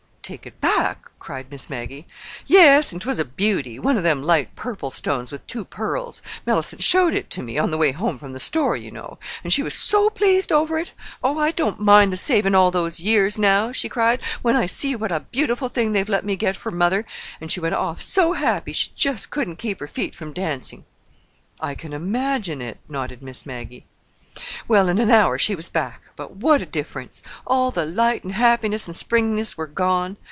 [0.23, 2.07] "Take it back!" cried Miss Maggie.
[2.47, 2.93] "Yes.
[2.93, 6.21] And 'twas a beauty—one of them light purple stones with two pearls.
[6.47, 9.17] Mellicent showed it to me—on the way home from the store, you know.
[9.43, 10.93] And she was so pleased over it!
[11.21, 14.95] 'Oh, I don't mind the saving all those years now,' she cried, 'when I see
[14.95, 17.05] what a beautiful thing they've let me get for mother.'
[17.41, 20.85] And she went off so happy she just couldn't keep her feet from dancing."
[21.59, 23.85] "I can imagine it," nodded Miss Maggie.
[24.65, 26.03] "Well, in an hour she was back.
[26.15, 27.21] But what a difference!
[27.45, 30.15] All the light and happiness and springiness were gone.